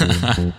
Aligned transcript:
Einen 0.00 0.54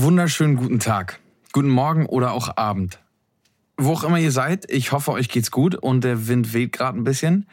wunderschönen 0.00 0.56
guten 0.56 0.78
Tag, 0.78 1.20
guten 1.52 1.68
Morgen 1.68 2.06
oder 2.06 2.32
auch 2.32 2.56
Abend. 2.56 3.00
Wo 3.76 3.92
auch 3.92 4.02
immer 4.02 4.18
ihr 4.18 4.32
seid, 4.32 4.64
ich 4.70 4.92
hoffe, 4.92 5.12
euch 5.12 5.28
geht's 5.28 5.50
gut 5.50 5.74
und 5.74 6.04
der 6.04 6.26
Wind 6.26 6.54
weht 6.54 6.72
gerade 6.72 6.98
ein 6.98 7.04
bisschen. 7.04 7.46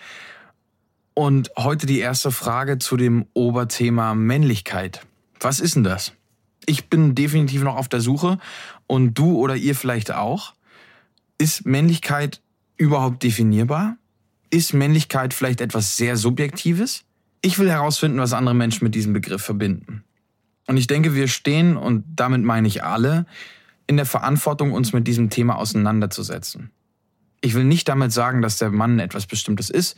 Und 1.18 1.50
heute 1.58 1.86
die 1.86 2.00
erste 2.00 2.30
Frage 2.30 2.78
zu 2.78 2.98
dem 2.98 3.26
Oberthema 3.34 4.14
Männlichkeit. 4.16 5.06
Was 5.40 5.62
ist 5.62 5.76
denn 5.76 5.86
das? 5.86 6.12
Ich 6.66 6.90
bin 6.90 7.16
definitiv 7.16 7.64
noch 7.64 7.78
auf 7.78 7.88
der 7.88 8.02
Suche 8.02 8.38
und 8.86 9.14
du 9.14 9.38
oder 9.38 9.56
ihr 9.56 9.76
vielleicht 9.76 10.12
auch. 10.12 10.56
Ist 11.38 11.66
Männlichkeit 11.66 12.42
überhaupt 12.76 13.24
definierbar? 13.24 13.96
Ist 14.50 14.74
Männlichkeit 14.74 15.34
vielleicht 15.34 15.62
etwas 15.62 15.96
sehr 15.96 16.18
Subjektives? 16.18 17.06
Ich 17.42 17.60
will 17.60 17.72
herausfinden, 17.72 18.20
was 18.20 18.34
andere 18.34 18.56
Menschen 18.56 18.84
mit 18.84 18.94
diesem 18.94 19.14
Begriff 19.14 19.42
verbinden. 19.42 20.04
Und 20.68 20.76
ich 20.76 20.88
denke, 20.88 21.16
wir 21.16 21.30
stehen, 21.30 21.78
und 21.78 22.04
damit 22.18 22.44
meine 22.44 22.68
ich 22.68 22.84
alle, 22.84 23.26
in 23.88 23.96
der 23.96 24.06
Verantwortung, 24.06 24.74
uns 24.74 24.92
mit 24.92 25.08
diesem 25.08 25.30
Thema 25.30 25.56
auseinanderzusetzen. 25.56 26.72
Ich 27.40 27.54
will 27.54 27.64
nicht 27.64 27.88
damit 27.88 28.12
sagen, 28.12 28.42
dass 28.42 28.58
der 28.58 28.72
Mann 28.72 29.00
etwas 29.00 29.28
Bestimmtes 29.28 29.70
ist 29.70 29.96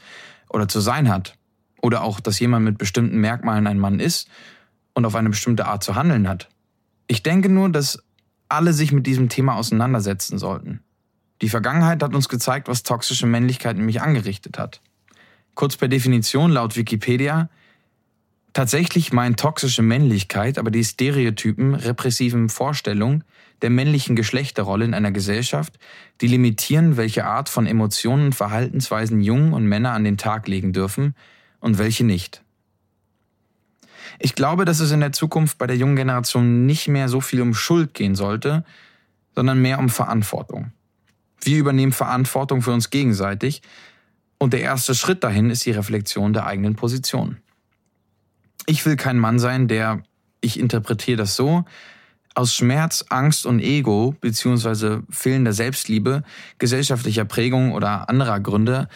oder 0.49 0.67
zu 0.67 0.79
sein 0.79 1.09
hat. 1.09 1.35
Oder 1.81 2.03
auch, 2.03 2.19
dass 2.19 2.39
jemand 2.39 2.65
mit 2.65 2.77
bestimmten 2.77 3.17
Merkmalen 3.17 3.67
ein 3.67 3.79
Mann 3.79 3.99
ist 3.99 4.29
und 4.93 5.05
auf 5.05 5.15
eine 5.15 5.29
bestimmte 5.29 5.67
Art 5.67 5.83
zu 5.83 5.95
handeln 5.95 6.27
hat. 6.27 6.49
Ich 7.07 7.23
denke 7.23 7.49
nur, 7.49 7.69
dass 7.69 8.03
alle 8.49 8.73
sich 8.73 8.91
mit 8.91 9.05
diesem 9.05 9.29
Thema 9.29 9.55
auseinandersetzen 9.55 10.37
sollten. 10.37 10.81
Die 11.41 11.49
Vergangenheit 11.49 12.01
hat 12.01 12.15
uns 12.15 12.29
gezeigt, 12.29 12.67
was 12.67 12.83
toxische 12.83 13.27
Männlichkeit 13.27 13.77
nämlich 13.77 14.01
angerichtet 14.01 14.57
hat. 14.57 14.81
Kurz 15.53 15.77
per 15.77 15.87
Definition 15.87 16.51
laut 16.51 16.75
Wikipedia 16.75 17.49
Tatsächlich 18.57 19.13
meint 19.13 19.39
toxische 19.39 19.83
Männlichkeit 19.83 20.57
aber 20.57 20.71
die 20.71 20.83
stereotypen, 20.83 21.75
repressiven 21.75 22.49
Vorstellungen 22.49 23.23
der 23.61 23.69
männlichen 23.69 24.15
Geschlechterrolle 24.15 24.83
in 24.83 24.95
einer 24.95 25.11
Gesellschaft, 25.11 25.77
die 26.21 26.27
limitieren, 26.27 26.97
welche 26.97 27.25
Art 27.25 27.49
von 27.49 27.67
Emotionen 27.67 28.25
und 28.25 28.33
Verhaltensweisen 28.33 29.21
Jungen 29.21 29.53
und 29.53 29.67
Männer 29.67 29.91
an 29.91 30.03
den 30.03 30.17
Tag 30.17 30.47
legen 30.47 30.73
dürfen 30.73 31.13
und 31.59 31.77
welche 31.77 32.03
nicht. 32.03 32.41
Ich 34.17 34.33
glaube, 34.33 34.65
dass 34.65 34.79
es 34.79 34.89
in 34.89 35.01
der 35.01 35.11
Zukunft 35.11 35.59
bei 35.59 35.67
der 35.67 35.77
jungen 35.77 35.95
Generation 35.95 36.65
nicht 36.65 36.87
mehr 36.87 37.09
so 37.09 37.21
viel 37.21 37.43
um 37.43 37.53
Schuld 37.53 37.93
gehen 37.93 38.15
sollte, 38.15 38.65
sondern 39.35 39.61
mehr 39.61 39.77
um 39.77 39.89
Verantwortung. 39.89 40.71
Wir 41.41 41.59
übernehmen 41.59 41.93
Verantwortung 41.93 42.63
für 42.63 42.71
uns 42.71 42.89
gegenseitig 42.89 43.61
und 44.39 44.51
der 44.51 44.61
erste 44.61 44.95
Schritt 44.95 45.23
dahin 45.23 45.51
ist 45.51 45.63
die 45.67 45.73
Reflexion 45.73 46.33
der 46.33 46.47
eigenen 46.47 46.75
Position. 46.75 47.37
Ich 48.67 48.85
will 48.85 48.97
kein 48.97 49.17
Mann 49.17 49.39
sein, 49.39 49.67
der, 49.67 50.03
ich 50.41 50.59
interpretiere 50.59 51.17
das 51.17 51.35
so, 51.35 51.65
aus 52.35 52.53
Schmerz, 52.53 53.05
Angst 53.09 53.47
und 53.47 53.59
Ego 53.59 54.13
beziehungsweise 54.21 55.01
fehlender 55.09 55.53
Selbstliebe, 55.53 56.21
gesellschaftlicher 56.59 57.25
Prägung 57.25 57.71
oder 57.71 58.09
anderer 58.09 58.39
Gründe 58.39 58.87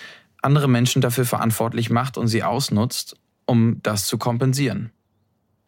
andere 0.41 0.67
Menschen 0.67 1.01
dafür 1.01 1.25
verantwortlich 1.25 1.89
macht 1.89 2.17
und 2.17 2.27
sie 2.27 2.43
ausnutzt, 2.43 3.15
um 3.45 3.79
das 3.83 4.07
zu 4.07 4.17
kompensieren. 4.17 4.91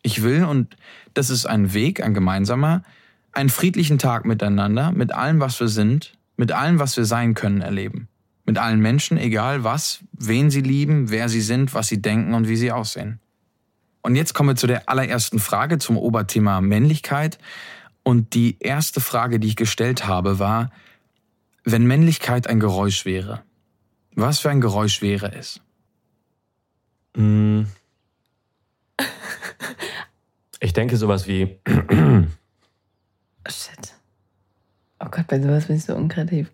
Ich 0.02 0.24
will, 0.24 0.44
und 0.44 0.76
das 1.14 1.30
ist 1.30 1.46
ein 1.46 1.74
Weg, 1.74 2.04
ein 2.04 2.14
gemeinsamer, 2.14 2.84
einen 3.32 3.50
friedlichen 3.50 4.00
Tag 4.00 4.26
miteinander, 4.26 4.92
mit 4.92 5.14
allem, 5.14 5.40
was 5.40 5.60
wir 5.60 5.68
sind, 5.68 6.14
mit 6.36 6.52
allem, 6.52 6.80
was 6.80 6.98
wir 6.98 7.06
sein 7.06 7.36
können, 7.36 7.62
erleben. 7.62 8.08
Mit 8.46 8.58
allen 8.58 8.80
Menschen, 8.80 9.18
egal 9.18 9.64
was, 9.64 10.04
wen 10.12 10.50
sie 10.50 10.62
lieben, 10.62 11.10
wer 11.10 11.30
sie 11.30 11.42
sind, 11.42 11.74
was 11.74 11.88
sie 11.88 12.02
denken 12.02 12.34
und 12.34 12.48
wie 12.48 12.58
sie 12.58 12.72
aussehen. 12.72 13.20
Und 14.04 14.16
jetzt 14.16 14.34
kommen 14.34 14.50
wir 14.50 14.56
zu 14.56 14.68
der 14.68 14.90
allerersten 14.90 15.40
Frage 15.40 15.80
zum 15.80 15.98
Oberthema 15.98 16.62
Männlichkeit. 16.62 17.40
Und 18.04 18.34
die 18.34 18.58
erste 18.60 19.00
Frage, 19.00 19.40
die 19.40 19.48
ich 19.48 19.56
gestellt 19.56 20.06
habe, 20.06 20.38
war, 20.40 20.72
wenn 21.64 21.88
Männlichkeit 21.88 22.48
ein 22.48 22.60
Geräusch 22.60 23.06
wäre, 23.06 23.42
was 24.14 24.40
für 24.40 24.50
ein 24.50 24.62
Geräusch 24.62 25.02
wäre 25.02 25.34
es? 25.34 25.62
Mm. 27.16 27.64
Ich 30.60 30.72
denke 30.72 30.96
sowas 30.96 31.28
wie. 31.28 31.60
Shit. 33.50 33.94
Oh 34.98 35.10
Gott, 35.12 35.28
bei 35.28 35.42
sowas 35.42 35.66
bin 35.66 35.76
ich 35.76 35.84
so 35.84 35.94
unkreativ. 35.94 36.50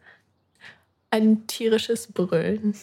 Ein 1.11 1.45
tierisches 1.45 2.07
Brüllen. 2.11 2.73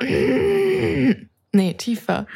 nee, 0.00 1.74
tiefer. 1.74 2.26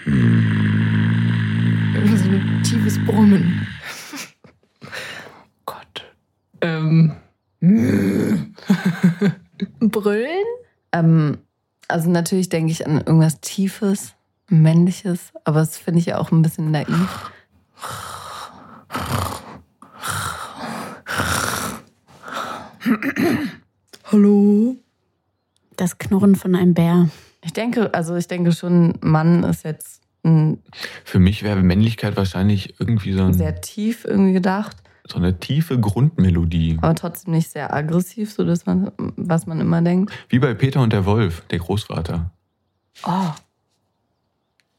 Tiefes 2.76 3.02
Brummen. 3.06 3.66
Gott. 5.64 6.04
Ähm. 6.60 7.16
Brüllen? 9.80 10.44
ähm, 10.92 11.38
also 11.88 12.10
natürlich 12.10 12.50
denke 12.50 12.72
ich 12.72 12.86
an 12.86 12.98
irgendwas 12.98 13.40
Tiefes, 13.40 14.12
Männliches, 14.50 15.32
aber 15.44 15.60
das 15.60 15.78
finde 15.78 16.00
ich 16.00 16.06
ja 16.06 16.18
auch 16.18 16.30
ein 16.32 16.42
bisschen 16.42 16.70
naiv. 16.70 17.32
Hallo? 24.12 24.76
Das 25.76 25.96
Knurren 25.96 26.36
von 26.36 26.54
einem 26.54 26.74
Bär. 26.74 27.08
Ich 27.42 27.54
denke, 27.54 27.94
also 27.94 28.16
ich 28.16 28.28
denke 28.28 28.52
schon, 28.52 28.98
Mann 29.00 29.44
ist 29.44 29.64
jetzt 29.64 30.02
ein 30.24 30.62
Für 31.06 31.20
mich 31.20 31.44
wäre 31.44 31.62
Männlichkeit 31.62 32.16
wahrscheinlich 32.16 32.80
irgendwie 32.80 33.12
so, 33.12 33.22
ein, 33.22 33.32
sehr 33.32 33.60
tief 33.60 34.04
irgendwie 34.04 34.32
gedacht, 34.32 34.76
so 35.06 35.18
eine 35.18 35.38
tiefe 35.38 35.78
Grundmelodie. 35.78 36.78
aber 36.82 36.96
trotzdem 36.96 37.32
nicht 37.32 37.48
sehr 37.48 37.72
aggressiv, 37.72 38.32
so 38.32 38.44
dass 38.44 38.66
man, 38.66 38.90
was 38.98 39.46
man 39.46 39.60
immer 39.60 39.80
denkt. 39.82 40.12
Wie 40.28 40.40
bei 40.40 40.52
Peter 40.52 40.80
und 40.80 40.92
der 40.92 41.06
Wolf, 41.06 41.44
der 41.46 41.60
Großvater. 41.60 42.32
Oh. 43.06 43.30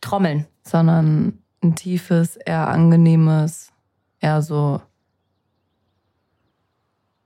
Trommeln. 0.01 0.45
Sondern 0.63 1.39
ein 1.63 1.75
tiefes, 1.75 2.35
eher 2.35 2.67
angenehmes, 2.67 3.71
eher 4.19 4.41
so, 4.41 4.81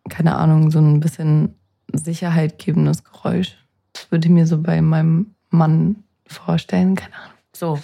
keine 0.09 0.35
Ahnung, 0.35 0.69
so 0.69 0.77
ein 0.77 0.99
bisschen 0.99 1.55
Sicherheit 1.91 2.59
gebendes 2.59 3.03
Geräusch. 3.03 3.57
Das 3.93 4.11
würde 4.11 4.27
ich 4.27 4.31
mir 4.31 4.45
so 4.45 4.61
bei 4.61 4.79
meinem 4.79 5.33
Mann 5.49 6.03
vorstellen, 6.27 6.93
keine 6.93 7.15
Ahnung. 7.15 7.37
So. 7.51 7.79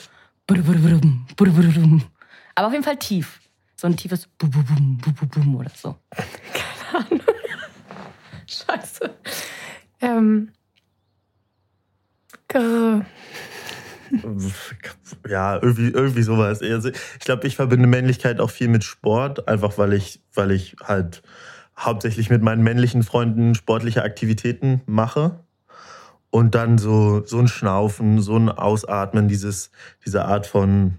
Aber 2.56 2.68
auf 2.68 2.74
jeden 2.74 2.84
Fall 2.84 2.98
tief. 2.98 3.40
So 3.76 3.88
ein 3.88 3.96
tiefes 3.96 4.28
oder 5.56 5.72
so. 5.76 5.96
Keine 6.12 7.06
Ahnung. 7.06 7.22
Scheiße. 8.48 9.14
Ähm. 10.02 10.52
Grrr. 12.48 13.06
Ja, 15.28 15.56
irgendwie, 15.62 15.90
irgendwie 15.90 16.24
sowas. 16.24 16.62
Also 16.62 16.90
ich 16.90 17.20
glaube, 17.20 17.46
ich 17.46 17.56
verbinde 17.56 17.88
Männlichkeit 17.88 18.40
auch 18.40 18.50
viel 18.50 18.70
mit 18.70 18.84
Sport, 18.84 19.48
einfach 19.48 19.78
weil 19.78 19.94
ich, 19.94 20.22
weil 20.34 20.52
ich 20.52 20.78
halt 20.84 21.22
hauptsächlich 21.78 22.30
mit 22.30 22.42
meinen 22.42 22.64
männlichen 22.64 23.04
Freunden 23.04 23.54
sportliche 23.54 24.04
Aktivitäten 24.04 24.82
mache. 24.86 25.44
Und 26.30 26.56
dann 26.56 26.78
so, 26.78 27.26
so 27.26 27.40
ein 27.40 27.48
Schnaufen, 27.48 28.22
so 28.22 28.36
ein 28.36 28.50
Ausatmen, 28.50 29.28
dieses, 29.28 29.72
diese 30.06 30.26
Art 30.26 30.46
von, 30.46 30.98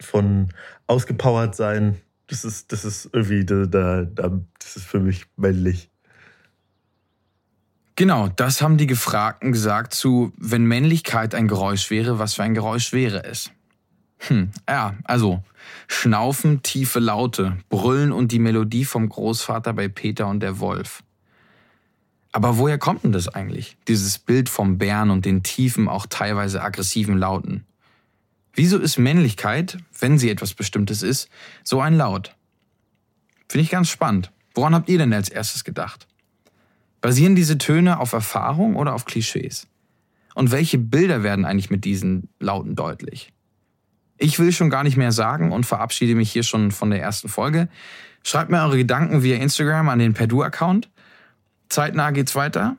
von 0.00 0.48
ausgepowert 0.86 1.54
sein, 1.56 2.00
das 2.28 2.44
ist, 2.44 2.72
das 2.72 2.84
ist 2.84 3.08
irgendwie, 3.12 3.44
da, 3.44 3.66
da, 3.66 4.02
da- 4.02 4.40
das 4.58 4.76
ist 4.76 4.86
für 4.86 5.00
mich 5.00 5.26
männlich. 5.36 5.90
Genau, 7.94 8.28
das 8.28 8.60
haben 8.60 8.76
die 8.76 8.86
Gefragten 8.86 9.52
gesagt 9.52 9.94
zu, 9.94 10.32
wenn 10.36 10.64
Männlichkeit 10.64 11.34
ein 11.34 11.48
Geräusch 11.48 11.90
wäre, 11.90 12.18
was 12.18 12.34
für 12.34 12.42
ein 12.42 12.52
Geräusch 12.52 12.92
wäre 12.92 13.24
es? 13.24 13.50
Hm, 14.18 14.50
ja, 14.68 14.94
also 15.04 15.42
Schnaufen, 15.88 16.62
tiefe 16.62 16.98
Laute, 16.98 17.56
Brüllen 17.70 18.12
und 18.12 18.32
die 18.32 18.38
Melodie 18.38 18.84
vom 18.84 19.08
Großvater 19.08 19.72
bei 19.72 19.88
Peter 19.88 20.26
und 20.26 20.40
der 20.40 20.58
Wolf. 20.58 21.02
Aber 22.36 22.58
woher 22.58 22.76
kommt 22.76 23.02
denn 23.02 23.12
das 23.12 23.28
eigentlich? 23.28 23.78
Dieses 23.88 24.18
Bild 24.18 24.50
vom 24.50 24.76
Bären 24.76 25.08
und 25.08 25.24
den 25.24 25.42
tiefen, 25.42 25.88
auch 25.88 26.04
teilweise 26.04 26.60
aggressiven 26.62 27.16
Lauten. 27.16 27.64
Wieso 28.52 28.76
ist 28.76 28.98
Männlichkeit, 28.98 29.78
wenn 29.98 30.18
sie 30.18 30.28
etwas 30.28 30.52
Bestimmtes 30.52 31.02
ist, 31.02 31.30
so 31.64 31.80
ein 31.80 31.94
Laut? 31.94 32.36
Finde 33.48 33.62
ich 33.62 33.70
ganz 33.70 33.88
spannend. 33.88 34.32
Woran 34.54 34.74
habt 34.74 34.90
ihr 34.90 34.98
denn 34.98 35.14
als 35.14 35.30
erstes 35.30 35.64
gedacht? 35.64 36.06
Basieren 37.00 37.36
diese 37.36 37.56
Töne 37.56 38.00
auf 38.00 38.12
Erfahrung 38.12 38.76
oder 38.76 38.92
auf 38.92 39.06
Klischees? 39.06 39.66
Und 40.34 40.50
welche 40.50 40.76
Bilder 40.76 41.22
werden 41.22 41.46
eigentlich 41.46 41.70
mit 41.70 41.86
diesen 41.86 42.28
Lauten 42.38 42.74
deutlich? 42.74 43.32
Ich 44.18 44.38
will 44.38 44.52
schon 44.52 44.68
gar 44.68 44.84
nicht 44.84 44.98
mehr 44.98 45.12
sagen 45.12 45.52
und 45.52 45.64
verabschiede 45.64 46.14
mich 46.14 46.32
hier 46.32 46.42
schon 46.42 46.70
von 46.70 46.90
der 46.90 47.00
ersten 47.00 47.30
Folge. 47.30 47.70
Schreibt 48.22 48.50
mir 48.50 48.60
eure 48.60 48.76
Gedanken 48.76 49.22
via 49.22 49.38
Instagram 49.38 49.88
an 49.88 50.00
den 50.00 50.12
Perdu-Account. 50.12 50.90
Zeitnah 51.68 52.10
geht's 52.10 52.34
weiter. 52.34 52.76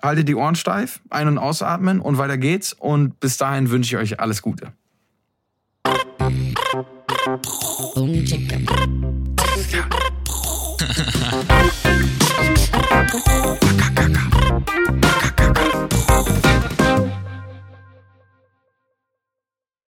Haltet 0.00 0.28
die 0.28 0.34
Ohren 0.34 0.54
steif, 0.54 1.00
ein- 1.10 1.28
und 1.28 1.38
ausatmen 1.38 2.00
und 2.00 2.18
weiter 2.18 2.38
geht's. 2.38 2.72
Und 2.72 3.18
bis 3.20 3.36
dahin 3.36 3.70
wünsche 3.70 3.96
ich 3.96 4.00
euch 4.00 4.20
alles 4.20 4.42
Gute. 4.42 4.72